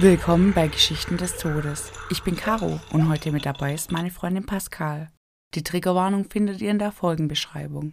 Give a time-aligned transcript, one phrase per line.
[0.00, 1.92] Willkommen bei Geschichten des Todes.
[2.10, 5.08] Ich bin Caro und heute mit dabei ist meine Freundin Pascal.
[5.54, 7.92] Die Triggerwarnung findet ihr in der Folgenbeschreibung.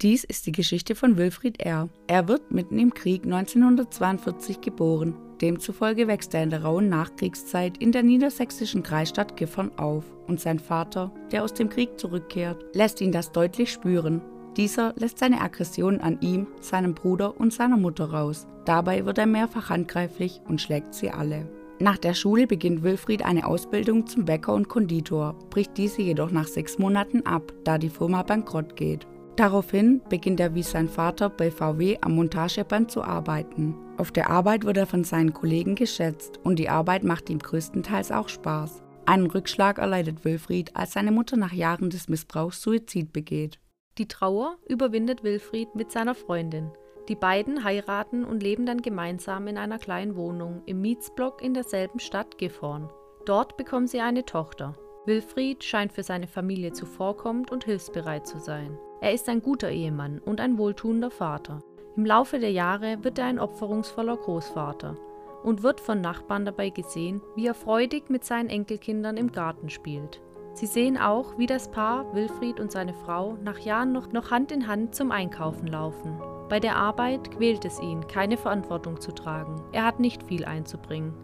[0.00, 1.90] Dies ist die Geschichte von Wilfried R.
[2.06, 5.14] Er wird mitten im Krieg 1942 geboren.
[5.42, 10.58] Demzufolge wächst er in der rauen Nachkriegszeit in der niedersächsischen Kreisstadt Gifhorn auf und sein
[10.58, 14.22] Vater, der aus dem Krieg zurückkehrt, lässt ihn das deutlich spüren.
[14.56, 18.46] Dieser lässt seine Aggression an ihm, seinem Bruder und seiner Mutter raus.
[18.64, 21.48] Dabei wird er mehrfach handgreiflich und schlägt sie alle.
[21.78, 26.46] Nach der Schule beginnt Wilfried eine Ausbildung zum Bäcker und Konditor, bricht diese jedoch nach
[26.46, 29.06] sechs Monaten ab, da die Firma bankrott geht.
[29.36, 33.74] Daraufhin beginnt er wie sein Vater bei VW am Montageband zu arbeiten.
[33.96, 38.12] Auf der Arbeit wird er von seinen Kollegen geschätzt und die Arbeit macht ihm größtenteils
[38.12, 38.82] auch Spaß.
[39.06, 43.58] Einen Rückschlag erleidet Wilfried, als seine Mutter nach Jahren des Missbrauchs Suizid begeht.
[43.98, 46.70] Die Trauer überwindet Wilfried mit seiner Freundin.
[47.08, 51.98] Die beiden heiraten und leben dann gemeinsam in einer kleinen Wohnung im Mietsblock in derselben
[51.98, 52.88] Stadt Gifhorn.
[53.26, 54.76] Dort bekommen sie eine Tochter.
[55.06, 58.78] Wilfried scheint für seine Familie zuvorkommend und hilfsbereit zu sein.
[59.00, 61.60] Er ist ein guter Ehemann und ein wohltuender Vater.
[61.96, 64.96] Im Laufe der Jahre wird er ein opferungsvoller Großvater
[65.42, 70.20] und wird von Nachbarn dabei gesehen, wie er freudig mit seinen Enkelkindern im Garten spielt.
[70.60, 74.52] Sie sehen auch, wie das Paar, Wilfried und seine Frau, nach Jahren noch, noch Hand
[74.52, 76.20] in Hand zum Einkaufen laufen.
[76.50, 79.62] Bei der Arbeit quält es ihn, keine Verantwortung zu tragen.
[79.72, 81.14] Er hat nicht viel einzubringen.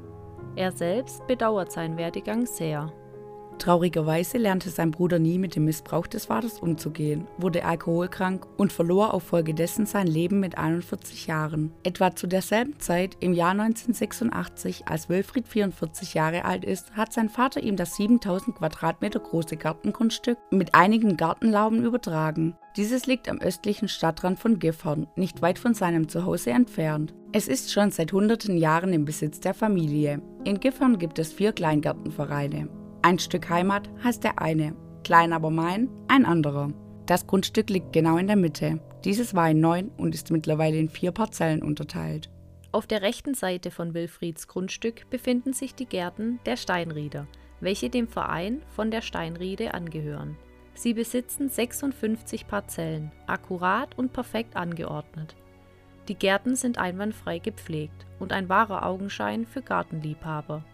[0.54, 2.90] Er selbst bedauert seinen Werdegang sehr.
[3.58, 9.14] Traurigerweise lernte sein Bruder nie mit dem Missbrauch des Vaters umzugehen, wurde alkoholkrank und verlor
[9.14, 11.72] auf Folge dessen sein Leben mit 41 Jahren.
[11.82, 17.28] Etwa zu derselben Zeit, im Jahr 1986, als Wilfried 44 Jahre alt ist, hat sein
[17.28, 22.54] Vater ihm das 7000 Quadratmeter große Gartengrundstück mit einigen Gartenlauben übertragen.
[22.76, 27.14] Dieses liegt am östlichen Stadtrand von Gifhorn, nicht weit von seinem Zuhause entfernt.
[27.32, 30.20] Es ist schon seit hunderten Jahren im Besitz der Familie.
[30.44, 32.68] In Gifhorn gibt es vier Kleingartenvereine.
[33.02, 34.74] Ein Stück Heimat heißt der eine,
[35.04, 36.70] klein aber mein ein anderer.
[37.06, 38.80] Das Grundstück liegt genau in der Mitte.
[39.04, 42.30] Dieses war in neun und ist mittlerweile in vier Parzellen unterteilt.
[42.72, 47.26] Auf der rechten Seite von Wilfrieds Grundstück befinden sich die Gärten der Steinrieder,
[47.60, 50.36] welche dem Verein von der Steinriede angehören.
[50.74, 55.36] Sie besitzen 56 Parzellen, akkurat und perfekt angeordnet.
[56.08, 60.64] Die Gärten sind einwandfrei gepflegt und ein wahrer Augenschein für Gartenliebhaber.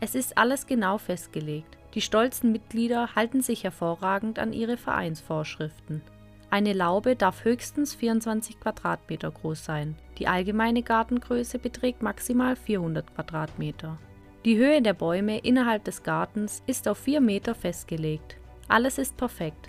[0.00, 1.76] Es ist alles genau festgelegt.
[1.94, 6.02] Die stolzen Mitglieder halten sich hervorragend an ihre Vereinsvorschriften.
[6.50, 9.96] Eine Laube darf höchstens 24 Quadratmeter groß sein.
[10.18, 13.98] Die allgemeine Gartengröße beträgt maximal 400 Quadratmeter.
[14.44, 18.36] Die Höhe der Bäume innerhalb des Gartens ist auf 4 Meter festgelegt.
[18.68, 19.68] Alles ist perfekt.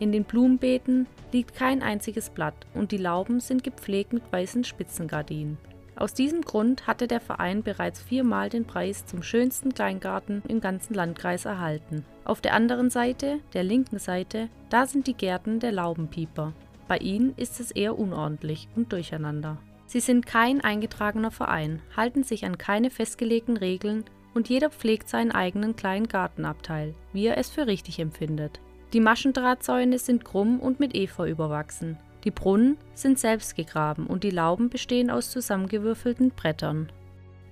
[0.00, 5.56] In den Blumenbeeten liegt kein einziges Blatt und die Lauben sind gepflegt mit weißen Spitzengardinen.
[5.98, 10.94] Aus diesem Grund hatte der Verein bereits viermal den Preis zum schönsten Kleingarten im ganzen
[10.94, 12.04] Landkreis erhalten.
[12.24, 16.52] Auf der anderen Seite, der linken Seite, da sind die Gärten der Laubenpieper.
[16.86, 19.58] Bei ihnen ist es eher unordentlich und durcheinander.
[19.86, 24.04] Sie sind kein eingetragener Verein, halten sich an keine festgelegten Regeln
[24.34, 28.60] und jeder pflegt seinen eigenen kleinen Gartenabteil, wie er es für richtig empfindet.
[28.92, 31.98] Die Maschendrahtzäune sind krumm und mit Efeu überwachsen.
[32.28, 36.92] Die Brunnen sind selbst gegraben und die Lauben bestehen aus zusammengewürfelten Brettern.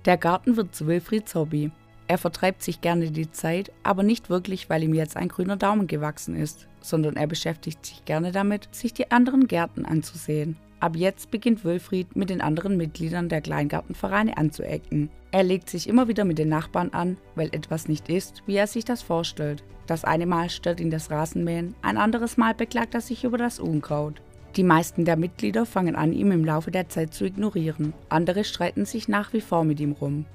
[0.05, 1.71] Der Garten wird zu Wilfrieds Hobby.
[2.05, 5.87] Er vertreibt sich gerne die Zeit, aber nicht wirklich, weil ihm jetzt ein grüner Daumen
[5.87, 10.57] gewachsen ist, sondern er beschäftigt sich gerne damit, sich die anderen Gärten anzusehen.
[10.79, 15.09] Ab jetzt beginnt Wilfried mit den anderen Mitgliedern der Kleingartenvereine anzuecken.
[15.31, 18.67] Er legt sich immer wieder mit den Nachbarn an, weil etwas nicht ist, wie er
[18.67, 19.63] sich das vorstellt.
[19.87, 23.59] Das eine Mal stört ihn das Rasenmähen, ein anderes Mal beklagt er sich über das
[23.59, 24.21] Unkraut.
[24.55, 27.93] Die meisten der Mitglieder fangen an, ihn im Laufe der Zeit zu ignorieren.
[28.09, 30.25] Andere streiten sich nach wie vor mit ihm rum.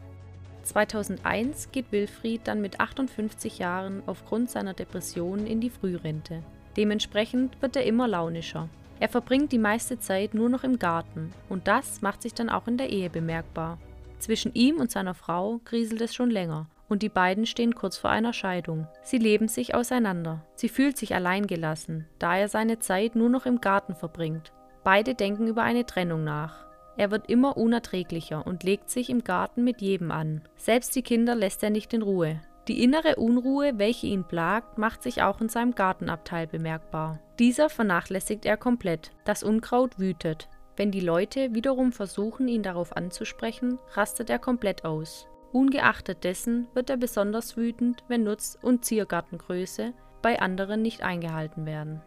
[0.63, 6.43] 2001 geht Wilfried dann mit 58 Jahren aufgrund seiner Depressionen in die Frührente.
[6.77, 8.69] Dementsprechend wird er immer launischer.
[9.01, 12.69] Er verbringt die meiste Zeit nur noch im Garten und das macht sich dann auch
[12.69, 13.79] in der Ehe bemerkbar.
[14.21, 18.11] Zwischen ihm und seiner Frau kriselt es schon länger und die beiden stehen kurz vor
[18.11, 18.87] einer Scheidung.
[19.03, 20.45] Sie leben sich auseinander.
[20.55, 24.53] Sie fühlt sich alleingelassen, da er seine Zeit nur noch im Garten verbringt.
[24.85, 26.67] Beide denken über eine Trennung nach.
[26.99, 30.43] Er wird immer unerträglicher und legt sich im Garten mit jedem an.
[30.57, 32.43] Selbst die Kinder lässt er nicht in Ruhe.
[32.69, 37.19] Die innere Unruhe, welche ihn plagt, macht sich auch in seinem Gartenabteil bemerkbar.
[37.39, 39.13] Dieser vernachlässigt er komplett.
[39.25, 40.49] Das Unkraut wütet.
[40.77, 45.27] Wenn die Leute wiederum versuchen, ihn darauf anzusprechen, rastet er komplett aus.
[45.53, 52.01] Ungeachtet dessen wird er besonders wütend, wenn Nutz- und Ziergartengröße bei anderen nicht eingehalten werden.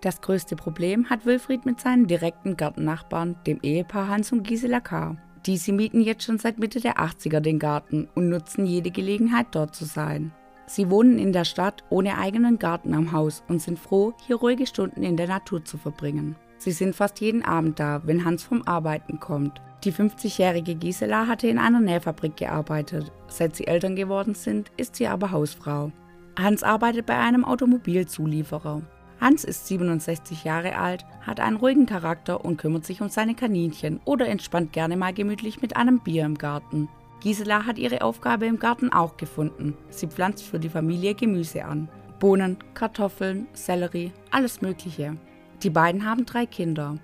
[0.00, 5.16] Das größte Problem hat Wilfried mit seinen direkten Gartennachbarn, dem Ehepaar Hans und Gisela K.
[5.46, 9.74] Diese mieten jetzt schon seit Mitte der 80er den Garten und nutzen jede Gelegenheit dort
[9.74, 10.32] zu sein.
[10.66, 14.66] Sie wohnen in der Stadt ohne eigenen Garten am Haus und sind froh, hier ruhige
[14.66, 16.36] Stunden in der Natur zu verbringen.
[16.58, 19.62] Sie sind fast jeden Abend da, wenn Hans vom Arbeiten kommt.
[19.84, 23.12] Die 50-jährige Gisela hatte in einer Nähfabrik gearbeitet.
[23.28, 25.92] Seit sie Eltern geworden sind, ist sie aber Hausfrau.
[26.36, 28.82] Hans arbeitet bei einem Automobilzulieferer.
[29.20, 34.00] Hans ist 67 Jahre alt, hat einen ruhigen Charakter und kümmert sich um seine Kaninchen
[34.04, 36.88] oder entspannt gerne mal gemütlich mit einem Bier im Garten.
[37.20, 39.76] Gisela hat ihre Aufgabe im Garten auch gefunden.
[39.90, 41.88] Sie pflanzt für die Familie Gemüse an.
[42.20, 45.16] Bohnen, Kartoffeln, Sellerie, alles Mögliche.
[45.62, 46.98] Die beiden haben drei Kinder.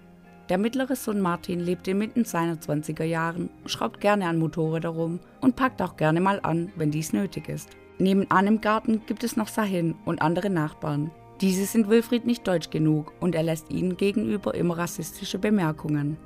[0.50, 5.56] Der mittlere Sohn Martin lebt inmitten seiner 20er Jahren, schraubt gerne an Motorräder rum und
[5.56, 7.70] packt auch gerne mal an, wenn dies nötig ist.
[7.98, 11.10] Nebenan im Garten gibt es noch Sahin und andere Nachbarn.
[11.40, 16.18] Diese sind Wilfried nicht deutsch genug und er lässt ihnen gegenüber immer rassistische Bemerkungen.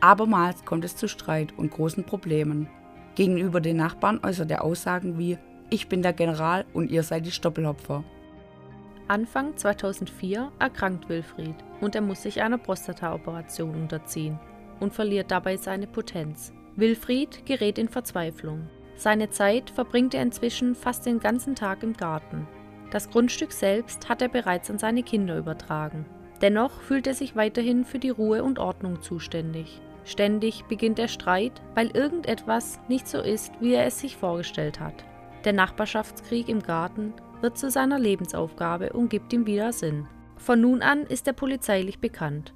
[0.00, 2.66] Abermals kommt es zu Streit und großen Problemen.
[3.14, 5.36] Gegenüber den Nachbarn äußert er Aussagen wie
[5.68, 8.04] Ich bin der General und ihr seid die Stoppelhopfer.
[9.10, 14.38] Anfang 2004 erkrankt Wilfried und er muss sich einer Prostataoperation unterziehen
[14.78, 16.52] und verliert dabei seine Potenz.
[16.76, 18.68] Wilfried gerät in Verzweiflung.
[18.94, 22.46] Seine Zeit verbringt er inzwischen fast den ganzen Tag im Garten.
[22.92, 26.06] Das Grundstück selbst hat er bereits an seine Kinder übertragen.
[26.40, 29.80] Dennoch fühlt er sich weiterhin für die Ruhe und Ordnung zuständig.
[30.04, 35.04] Ständig beginnt der Streit, weil irgendetwas nicht so ist, wie er es sich vorgestellt hat.
[35.44, 40.06] Der Nachbarschaftskrieg im Garten wird zu seiner Lebensaufgabe und gibt ihm wieder Sinn.
[40.36, 42.54] Von nun an ist er polizeilich bekannt.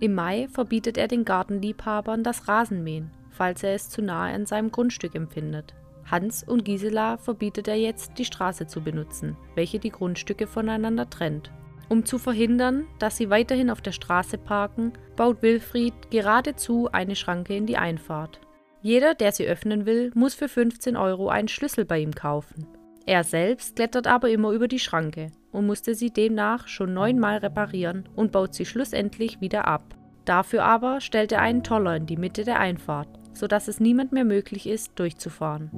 [0.00, 4.72] Im Mai verbietet er den Gartenliebhabern das Rasenmähen, falls er es zu nahe an seinem
[4.72, 5.74] Grundstück empfindet.
[6.10, 11.52] Hans und Gisela verbietet er jetzt, die Straße zu benutzen, welche die Grundstücke voneinander trennt.
[11.88, 17.54] Um zu verhindern, dass sie weiterhin auf der Straße parken, baut Wilfried geradezu eine Schranke
[17.56, 18.40] in die Einfahrt.
[18.80, 22.66] Jeder, der sie öffnen will, muss für 15 Euro einen Schlüssel bei ihm kaufen.
[23.10, 28.08] Er selbst klettert aber immer über die Schranke und musste sie demnach schon neunmal reparieren
[28.14, 29.96] und baut sie schlussendlich wieder ab.
[30.24, 34.24] Dafür aber stellt er einen Toller in die Mitte der Einfahrt, sodass es niemand mehr
[34.24, 35.72] möglich ist, durchzufahren.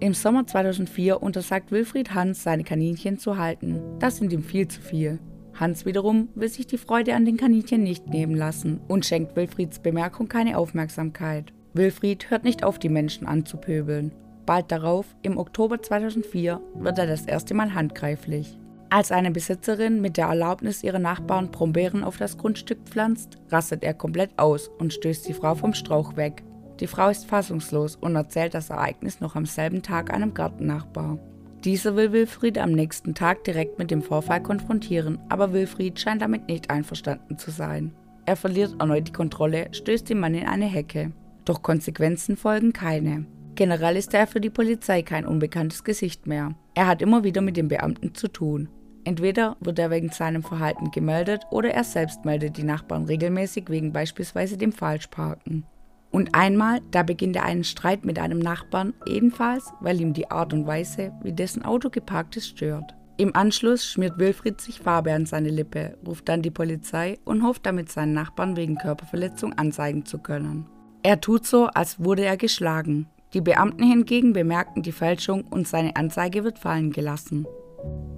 [0.00, 3.80] Im Sommer 2004 untersagt Wilfried Hans, seine Kaninchen zu halten.
[4.00, 5.20] Das sind ihm viel zu viel.
[5.54, 9.78] Hans wiederum will sich die Freude an den Kaninchen nicht nehmen lassen und schenkt Wilfrieds
[9.78, 11.52] Bemerkung keine Aufmerksamkeit.
[11.72, 14.10] Wilfried hört nicht auf, die Menschen anzupöbeln.
[14.46, 18.58] Bald darauf, im Oktober 2004, wird er das erste Mal handgreiflich.
[18.90, 23.94] Als eine Besitzerin mit der Erlaubnis ihrer Nachbarn Brombeeren auf das Grundstück pflanzt, rastet er
[23.94, 26.44] komplett aus und stößt die Frau vom Strauch weg.
[26.80, 31.18] Die Frau ist fassungslos und erzählt das Ereignis noch am selben Tag einem Gartennachbar.
[31.64, 36.46] Dieser will Wilfried am nächsten Tag direkt mit dem Vorfall konfrontieren, aber Wilfried scheint damit
[36.46, 37.94] nicht einverstanden zu sein.
[38.26, 41.12] Er verliert erneut die Kontrolle, stößt den Mann in eine Hecke.
[41.44, 43.26] Doch Konsequenzen folgen keine.
[43.54, 46.54] Generell ist er für die Polizei kein unbekanntes Gesicht mehr.
[46.74, 48.68] Er hat immer wieder mit den Beamten zu tun.
[49.04, 53.92] Entweder wird er wegen seinem Verhalten gemeldet oder er selbst meldet die Nachbarn regelmäßig wegen
[53.92, 55.64] beispielsweise dem Falschparken.
[56.10, 60.52] Und einmal, da beginnt er einen Streit mit einem Nachbarn, ebenfalls, weil ihm die Art
[60.52, 62.94] und Weise, wie dessen Auto geparkt ist, stört.
[63.16, 67.66] Im Anschluss schmiert Wilfried sich Farbe an seine Lippe, ruft dann die Polizei und hofft
[67.66, 70.66] damit seinen Nachbarn wegen Körperverletzung anzeigen zu können.
[71.02, 73.06] Er tut so, als wurde er geschlagen.
[73.34, 77.46] Die Beamten hingegen bemerken die Fälschung und seine Anzeige wird fallen gelassen.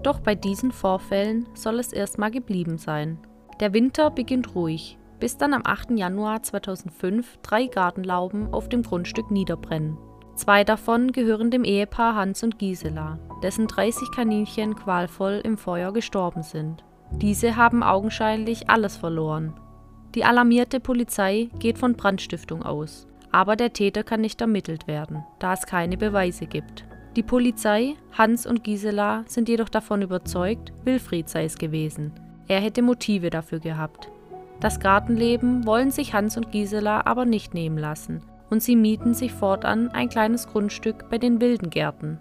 [0.02, 3.18] Doch bei diesen Vorfällen soll es erstmal geblieben sein.
[3.58, 5.92] Der Winter beginnt ruhig, bis dann am 8.
[5.92, 9.96] Januar 2005 drei Gartenlauben auf dem Grundstück niederbrennen.
[10.34, 16.42] Zwei davon gehören dem Ehepaar Hans und Gisela, dessen 30 Kaninchen qualvoll im Feuer gestorben
[16.42, 16.84] sind.
[17.10, 19.54] Diese haben augenscheinlich alles verloren.
[20.14, 25.52] Die alarmierte Polizei geht von Brandstiftung aus, aber der Täter kann nicht ermittelt werden, da
[25.52, 26.84] es keine Beweise gibt.
[27.16, 32.12] Die Polizei, Hans und Gisela sind jedoch davon überzeugt, Wilfried sei es gewesen.
[32.48, 34.10] Er hätte Motive dafür gehabt.
[34.60, 39.32] Das Gartenleben wollen sich Hans und Gisela aber nicht nehmen lassen und sie mieten sich
[39.32, 42.18] fortan ein kleines Grundstück bei den wilden Gärten.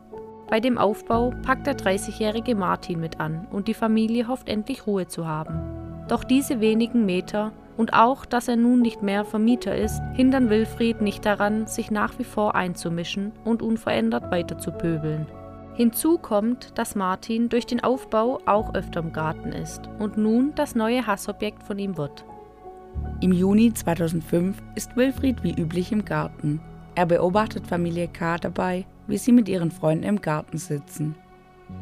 [0.49, 5.07] Bei dem Aufbau packt der 30-jährige Martin mit an und die Familie hofft endlich Ruhe
[5.07, 5.59] zu haben.
[6.07, 11.01] Doch diese wenigen Meter und auch, dass er nun nicht mehr Vermieter ist, hindern Wilfried
[11.01, 15.27] nicht daran, sich nach wie vor einzumischen und unverändert weiter zu pöbeln.
[15.75, 20.73] Hinzu kommt, dass Martin durch den Aufbau auch öfter im Garten ist und nun das
[20.73, 22.23] neue Hassobjekt von ihm wird.
[23.19, 26.61] Im Juni 2005 ist Wilfried wie üblich im Garten.
[26.95, 28.37] Er beobachtet Familie K.
[28.37, 31.15] dabei, wie sie mit ihren Freunden im Garten sitzen.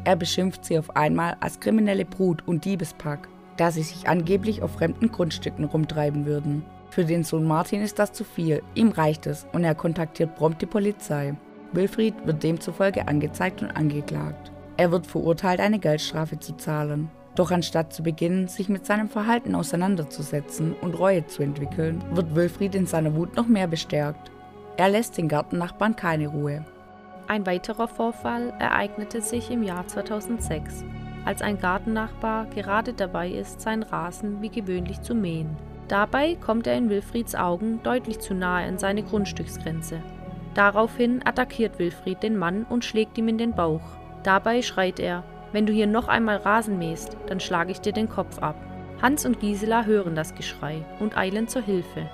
[0.02, 4.72] Er beschimpft sie auf einmal als kriminelle Brut und Diebespack, da sie sich angeblich auf
[4.72, 6.64] fremden Grundstücken rumtreiben würden.
[6.90, 10.62] Für den Sohn Martin ist das zu viel, ihm reicht es und er kontaktiert prompt
[10.62, 11.34] die Polizei.
[11.72, 14.52] Wilfried wird demzufolge angezeigt und angeklagt.
[14.76, 17.10] Er wird verurteilt, eine Geldstrafe zu zahlen.
[17.34, 22.76] Doch anstatt zu beginnen, sich mit seinem Verhalten auseinanderzusetzen und Reue zu entwickeln, wird Wilfried
[22.76, 24.30] in seiner Wut noch mehr bestärkt.
[24.76, 26.64] Er lässt den Gartennachbarn keine Ruhe.
[27.26, 30.84] Ein weiterer Vorfall ereignete sich im Jahr 2006,
[31.24, 35.56] als ein Gartennachbar gerade dabei ist, seinen Rasen wie gewöhnlich zu mähen.
[35.88, 40.00] Dabei kommt er in Wilfrieds Augen deutlich zu nahe an seine Grundstücksgrenze.
[40.54, 43.82] Daraufhin attackiert Wilfried den Mann und schlägt ihm in den Bauch.
[44.22, 48.08] Dabei schreit er, wenn du hier noch einmal Rasen mähst, dann schlage ich dir den
[48.08, 48.56] Kopf ab.
[49.02, 52.08] Hans und Gisela hören das Geschrei und eilen zur Hilfe.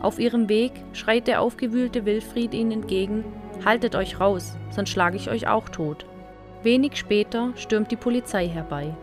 [0.00, 3.24] Auf ihrem Weg schreit der aufgewühlte Wilfried ihnen entgegen,
[3.64, 6.06] haltet euch raus, sonst schlage ich euch auch tot.
[6.62, 8.94] Wenig später stürmt die Polizei herbei.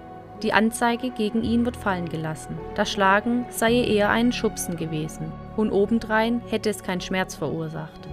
[0.44, 2.58] Die Anzeige gegen ihn wird fallen gelassen.
[2.76, 8.08] Das Schlagen sei eher ein Schubsen gewesen und obendrein hätte es keinen Schmerz verursacht.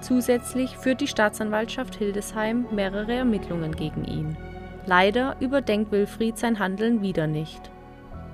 [0.00, 4.36] Zusätzlich führt die Staatsanwaltschaft Hildesheim mehrere Ermittlungen gegen ihn.
[4.86, 7.70] Leider überdenkt Wilfried sein Handeln wieder nicht.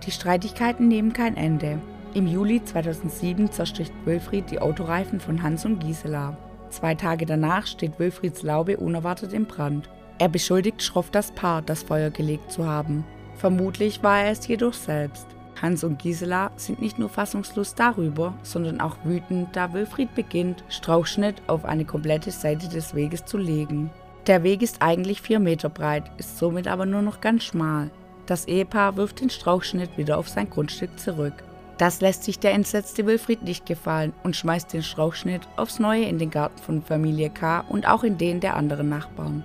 [0.07, 1.79] Die Streitigkeiten nehmen kein Ende.
[2.15, 6.37] Im Juli 2007 zersticht Wilfried die Autoreifen von Hans und Gisela.
[6.69, 9.89] Zwei Tage danach steht Wilfrieds Laube unerwartet im Brand.
[10.23, 13.05] Er beschuldigt schroff das Paar, das Feuer gelegt zu haben.
[13.35, 15.27] Vermutlich war er es jedoch selbst.
[15.61, 21.43] Hans und Gisela sind nicht nur fassungslos darüber, sondern auch wütend, da Wilfried beginnt, Strauchschnitt
[21.49, 23.91] auf eine komplette Seite des Weges zu legen.
[24.29, 27.91] Der Weg ist eigentlich 4 Meter breit, ist somit aber nur noch ganz schmal.
[28.27, 31.35] Das Ehepaar wirft den Strauchschnitt wieder auf sein Grundstück zurück.
[31.79, 36.19] Das lässt sich der entsetzte Wilfried nicht gefallen und schmeißt den Strauchschnitt aufs Neue in
[36.19, 37.65] den Garten von Familie K.
[37.69, 39.43] und auch in den der anderen Nachbarn.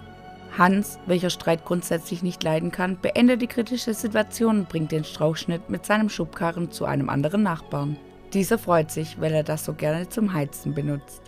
[0.58, 5.70] Hans, welcher Streit grundsätzlich nicht leiden kann, beendet die kritische Situation und bringt den Strauchschnitt
[5.70, 7.98] mit seinem Schubkarren zu einem anderen Nachbarn.
[8.34, 11.22] Dieser freut sich, weil er das so gerne zum Heizen benutzt.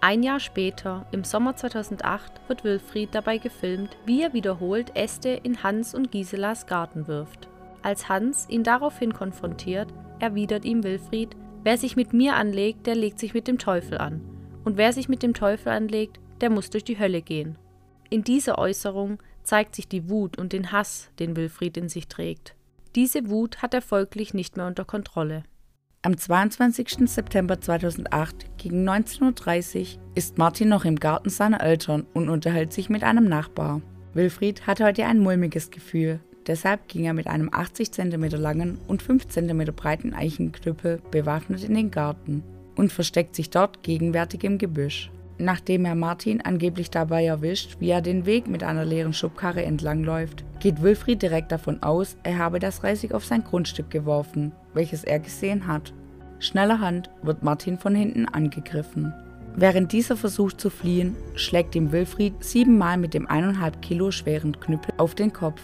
[0.00, 5.62] Ein Jahr später, im Sommer 2008, wird Wilfried dabei gefilmt, wie er wiederholt Äste in
[5.62, 7.48] Hans und Giselas Garten wirft.
[7.82, 9.88] Als Hans ihn daraufhin konfrontiert,
[10.18, 14.20] erwidert ihm Wilfried, wer sich mit mir anlegt, der legt sich mit dem Teufel an.
[14.64, 17.56] Und wer sich mit dem Teufel anlegt, der muss durch die Hölle gehen.
[18.10, 22.54] In dieser Äußerung zeigt sich die Wut und den Hass, den Wilfried in sich trägt.
[22.94, 25.42] Diese Wut hat er folglich nicht mehr unter Kontrolle.
[26.00, 27.10] Am 22.
[27.10, 32.88] September 2008 gegen 19.30 Uhr ist Martin noch im Garten seiner Eltern und unterhält sich
[32.88, 33.82] mit einem Nachbar.
[34.14, 39.02] Wilfried hat heute ein mulmiges Gefühl, deshalb ging er mit einem 80 cm langen und
[39.02, 42.42] 5 cm breiten Eichenknüppel bewaffnet in den Garten
[42.74, 45.10] und versteckt sich dort gegenwärtig im Gebüsch.
[45.38, 50.44] Nachdem er Martin angeblich dabei erwischt, wie er den Weg mit einer leeren Schubkarre entlangläuft,
[50.58, 55.20] geht Wilfried direkt davon aus, er habe das Reisig auf sein Grundstück geworfen, welches er
[55.20, 55.92] gesehen hat.
[56.40, 59.14] Schnellerhand wird Martin von hinten angegriffen.
[59.54, 64.94] Während dieser versucht zu fliehen, schlägt ihm Wilfried siebenmal mit dem eineinhalb Kilo schweren Knüppel
[64.98, 65.60] auf den Kopf.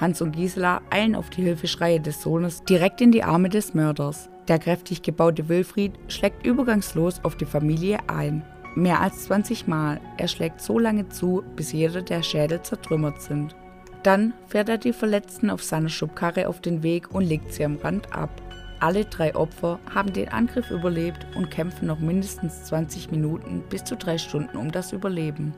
[0.00, 4.30] Hans und Gisela eilen auf die Hilfeschreie des Sohnes direkt in die Arme des Mörders.
[4.48, 8.42] Der kräftig gebaute Wilfried schlägt übergangslos auf die Familie ein.
[8.74, 10.00] Mehr als 20 Mal.
[10.16, 13.56] Er schlägt so lange zu, bis jeder der Schädel zertrümmert sind.
[14.02, 17.76] Dann fährt er die Verletzten auf seiner Schubkarre auf den Weg und legt sie am
[17.76, 18.30] Rand ab.
[18.78, 23.96] Alle drei Opfer haben den Angriff überlebt und kämpfen noch mindestens 20 Minuten bis zu
[23.96, 25.52] drei Stunden um das Überleben.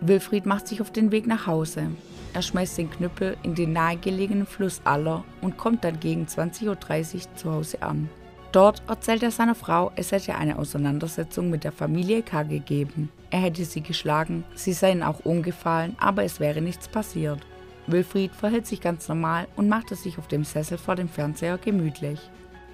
[0.00, 1.90] Wilfried macht sich auf den Weg nach Hause.
[2.34, 7.34] Er schmeißt den Knüppel in den nahegelegenen Fluss Aller und kommt dann gegen 20.30 Uhr
[7.36, 8.10] zu Hause an.
[8.56, 12.42] Dort erzählt er seiner Frau, es hätte eine Auseinandersetzung mit der Familie K.
[12.42, 13.10] gegeben.
[13.28, 17.40] Er hätte sie geschlagen, sie seien auch umgefallen, aber es wäre nichts passiert.
[17.86, 22.18] Wilfried verhält sich ganz normal und machte sich auf dem Sessel vor dem Fernseher gemütlich.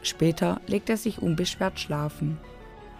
[0.02, 2.38] Später legt er sich unbeschwert schlafen.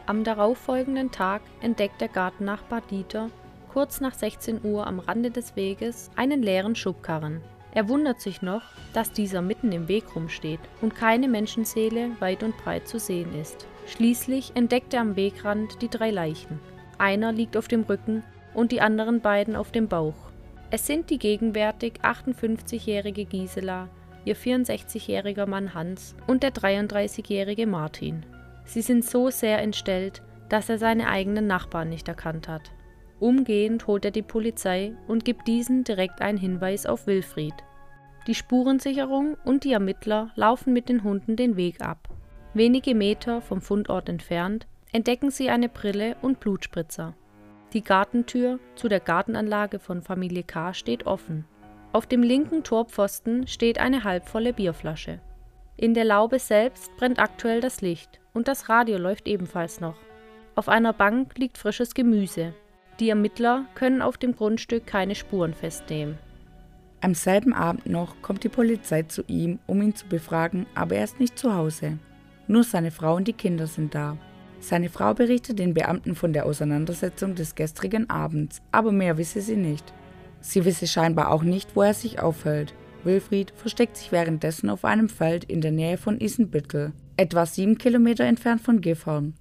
[0.06, 3.28] Am darauffolgenden Tag entdeckt der Gartennachbar Dieter
[3.72, 7.42] kurz nach 16 Uhr am Rande des Weges einen leeren Schubkarren.
[7.74, 8.62] Er wundert sich noch,
[8.92, 13.66] dass dieser mitten im Weg rumsteht und keine Menschenseele weit und breit zu sehen ist.
[13.86, 16.60] Schließlich entdeckt er am Wegrand die drei Leichen.
[16.98, 18.22] Einer liegt auf dem Rücken
[18.54, 20.14] und die anderen beiden auf dem Bauch.
[20.70, 23.88] Es sind die gegenwärtig 58-jährige Gisela,
[24.24, 28.24] ihr 64-jähriger Mann Hans und der 33-jährige Martin.
[28.64, 32.70] Sie sind so sehr entstellt, dass er seine eigenen Nachbarn nicht erkannt hat.
[33.22, 37.54] Umgehend holt er die Polizei und gibt diesen direkt einen Hinweis auf Wilfried.
[38.26, 42.08] Die Spurensicherung und die Ermittler laufen mit den Hunden den Weg ab.
[42.52, 47.14] Wenige Meter vom Fundort entfernt entdecken sie eine Brille und Blutspritzer.
[47.72, 50.74] Die Gartentür zu der Gartenanlage von Familie K.
[50.74, 51.44] steht offen.
[51.92, 55.20] Auf dem linken Torpfosten steht eine halbvolle Bierflasche.
[55.76, 58.18] In der Laube selbst brennt aktuell das Licht.
[58.34, 59.96] und das Radio läuft ebenfalls noch.
[60.56, 62.52] Auf einer Bank liegt frisches Gemüse.
[63.02, 66.18] Die Ermittler können auf dem Grundstück keine Spuren festnehmen.
[67.00, 71.02] Am selben Abend noch kommt die Polizei zu ihm, um ihn zu befragen, aber er
[71.02, 71.98] ist nicht zu Hause.
[72.46, 74.16] Nur seine Frau und die Kinder sind da.
[74.60, 79.56] Seine Frau berichtet den Beamten von der Auseinandersetzung des gestrigen Abends, aber mehr wisse sie
[79.56, 79.92] nicht.
[80.40, 82.72] Sie wisse scheinbar auch nicht, wo er sich aufhält.
[83.02, 88.26] Wilfried versteckt sich währenddessen auf einem Feld in der Nähe von Isenbüttel, etwa sieben Kilometer
[88.26, 89.34] entfernt von Gifhorn.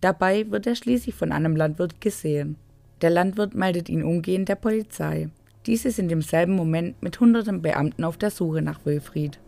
[0.00, 2.56] Dabei wird er schließlich von einem Landwirt gesehen.
[3.00, 5.28] Der Landwirt meldet ihn umgehend der Polizei.
[5.66, 9.38] Diese sind im selben Moment mit hunderten Beamten auf der Suche nach Wilfried.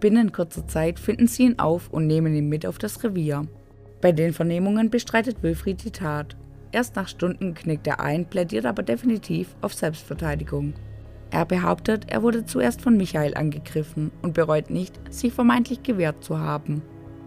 [0.00, 3.46] Binnen kurzer Zeit finden sie ihn auf und nehmen ihn mit auf das Revier.
[4.00, 6.36] Bei den Vernehmungen bestreitet Wilfried die Tat.
[6.72, 10.74] Erst nach Stunden knickt er ein, plädiert aber definitiv auf Selbstverteidigung.
[11.30, 16.38] Er behauptet, er wurde zuerst von Michael angegriffen und bereut nicht, sich vermeintlich gewehrt zu
[16.38, 16.82] haben.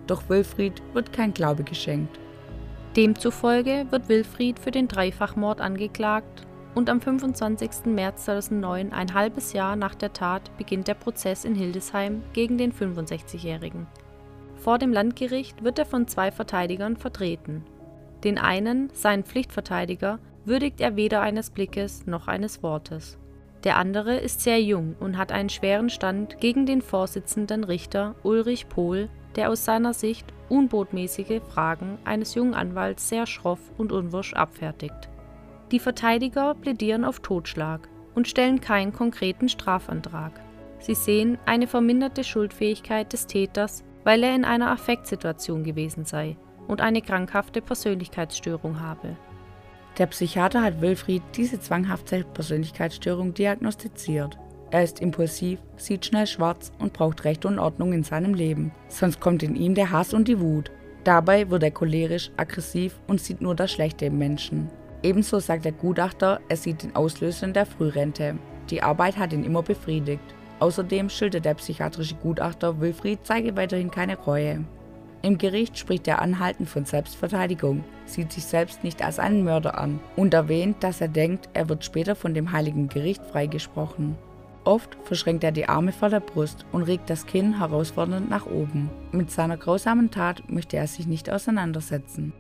[0.07, 2.19] Doch Wilfried wird kein Glaube geschenkt.
[2.97, 7.85] Demzufolge wird Wilfried für den Dreifachmord angeklagt und am 25.
[7.85, 12.73] März 2009, ein halbes Jahr nach der Tat, beginnt der Prozess in Hildesheim gegen den
[12.73, 13.85] 65-Jährigen.
[14.55, 17.63] Vor dem Landgericht wird er von zwei Verteidigern vertreten.
[18.23, 23.19] Den einen, seinen Pflichtverteidiger, würdigt er weder eines Blickes noch eines Wortes.
[23.63, 28.69] Der andere ist sehr jung und hat einen schweren Stand gegen den Vorsitzenden Richter Ulrich
[28.69, 35.09] Pohl, der aus seiner Sicht unbotmäßige Fragen eines jungen Anwalts sehr schroff und unwirsch abfertigt.
[35.71, 40.31] Die Verteidiger plädieren auf Totschlag und stellen keinen konkreten Strafantrag.
[40.79, 46.81] Sie sehen eine verminderte Schuldfähigkeit des Täters, weil er in einer Affektsituation gewesen sei und
[46.81, 49.15] eine krankhafte Persönlichkeitsstörung habe.
[49.97, 54.37] Der Psychiater hat Wilfried diese zwanghafte Persönlichkeitsstörung diagnostiziert.
[54.69, 58.71] Er ist impulsiv, sieht schnell schwarz und braucht Recht und Ordnung in seinem Leben.
[58.89, 60.71] Sonst kommt in ihm der Hass und die Wut.
[61.05, 64.69] Dabei wird er cholerisch, aggressiv und sieht nur das Schlechte im Menschen.
[65.03, 68.35] Ebenso sagt der Gutachter, er sieht den Auslöser der Frührente.
[68.69, 70.35] Die Arbeit hat ihn immer befriedigt.
[70.59, 74.65] Außerdem schildert der psychiatrische Gutachter, Wilfried zeige weiterhin keine Reue.
[75.21, 79.99] Im Gericht spricht er anhaltend von Selbstverteidigung, sieht sich selbst nicht als einen Mörder an
[80.15, 84.17] und erwähnt, dass er denkt, er wird später von dem Heiligen Gericht freigesprochen.
[84.67, 88.89] Oft verschränkt er die Arme vor der Brust und regt das Kinn herausfordernd nach oben.
[89.13, 92.33] Mit seiner grausamen Tat möchte er sich nicht auseinandersetzen.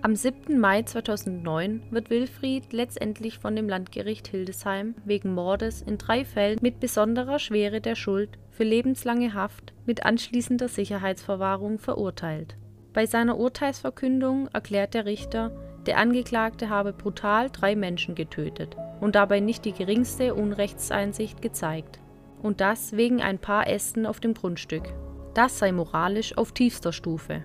[0.00, 0.58] Am 7.
[0.58, 6.80] Mai 2009 wird Wilfried letztendlich von dem Landgericht Hildesheim wegen Mordes in drei Fällen mit
[6.80, 12.56] besonderer Schwere der Schuld für lebenslange Haft mit anschließender Sicherheitsverwahrung verurteilt.
[12.94, 15.50] Bei seiner Urteilsverkündung erklärt der Richter,
[15.84, 22.00] der Angeklagte habe brutal drei Menschen getötet und dabei nicht die geringste Unrechtseinsicht gezeigt.
[22.42, 24.92] Und das wegen ein paar Ästen auf dem Grundstück.
[25.34, 27.44] Das sei moralisch auf tiefster Stufe.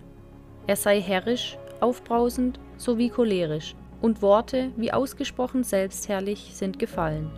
[0.67, 7.29] Er sei herrisch, aufbrausend sowie cholerisch, und Worte wie ausgesprochen selbstherrlich sind gefallen.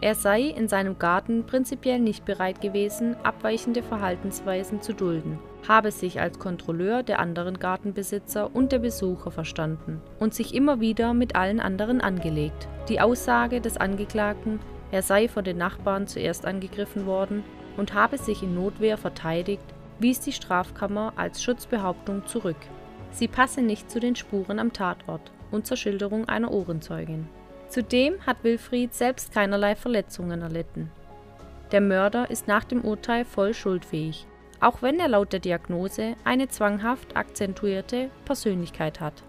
[0.00, 6.20] Er sei in seinem Garten prinzipiell nicht bereit gewesen, abweichende Verhaltensweisen zu dulden, habe sich
[6.20, 11.60] als Kontrolleur der anderen Gartenbesitzer und der Besucher verstanden und sich immer wieder mit allen
[11.60, 12.68] anderen angelegt.
[12.88, 17.44] Die Aussage des Angeklagten, er sei von den Nachbarn zuerst angegriffen worden
[17.76, 19.64] und habe sich in Notwehr verteidigt,
[19.98, 22.56] wies die Strafkammer als Schutzbehauptung zurück.
[23.10, 27.28] Sie passe nicht zu den Spuren am Tatort und zur Schilderung einer Ohrenzeugin.
[27.68, 30.90] Zudem hat Wilfried selbst keinerlei Verletzungen erlitten.
[31.72, 34.26] Der Mörder ist nach dem Urteil voll schuldfähig,
[34.60, 39.22] auch wenn er laut der Diagnose eine zwanghaft akzentuierte Persönlichkeit hat.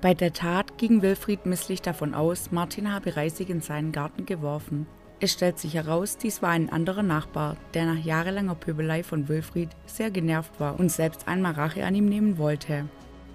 [0.00, 4.86] Bei der Tat ging Wilfried misslich davon aus, Martin habe Reisig in seinen Garten geworfen.
[5.20, 9.70] Es stellt sich heraus, dies war ein anderer Nachbar, der nach jahrelanger Pöbelei von Wilfried
[9.86, 12.84] sehr genervt war und selbst einmal Rache an ihm nehmen wollte.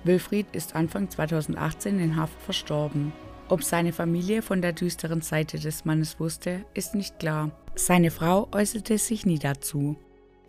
[0.05, 3.11] Wilfried ist Anfang 2018 in Haft verstorben.
[3.49, 7.51] Ob seine Familie von der düsteren Seite des Mannes wusste, ist nicht klar.
[7.75, 9.97] Seine Frau äußerte sich nie dazu.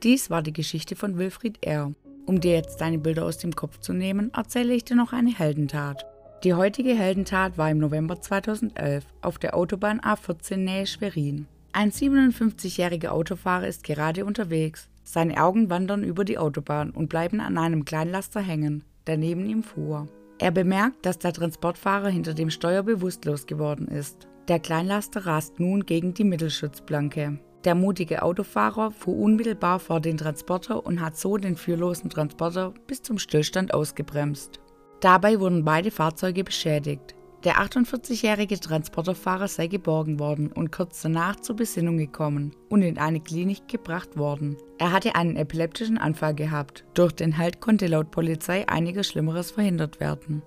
[0.05, 1.93] Dies war die Geschichte von Wilfried R.
[2.27, 5.37] Um dir jetzt deine Bilder aus dem Kopf zu nehmen, erzähle ich dir noch eine
[5.37, 6.07] Heldentat.
[6.45, 11.47] Die heutige Heldentat war im November 2011 auf der Autobahn A14 nähe Schwerin.
[11.73, 14.89] Ein 57-jähriger Autofahrer ist gerade unterwegs.
[15.03, 19.63] Seine Augen wandern über die Autobahn und bleiben an einem Kleinlaster hängen der neben ihm
[19.63, 20.09] fuhr.
[20.39, 24.29] Er bemerkt, dass der Transportfahrer hinter dem Steuer bewusstlos geworden ist.
[24.49, 27.39] Der Kleinlaster rast nun gegen die Mittelschutzplanke.
[27.65, 33.03] Der mutige Autofahrer fuhr unmittelbar vor den Transporter und hat so den führlosen Transporter bis
[33.03, 34.61] zum Stillstand ausgebremst.
[35.01, 37.15] Dabei wurden beide Fahrzeuge beschädigt.
[37.45, 43.21] Der 48-jährige Transporterfahrer sei geborgen worden und kurz danach zur Besinnung gekommen und in eine
[43.21, 44.57] Klinik gebracht worden.
[44.79, 46.85] Er hatte einen epileptischen Anfall gehabt.
[46.95, 50.43] Durch den Halt konnte laut Polizei einiges Schlimmeres verhindert werden.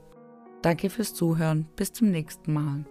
[0.63, 1.67] Danke fürs Zuhören.
[1.75, 2.85] Bis zum nächsten Mal.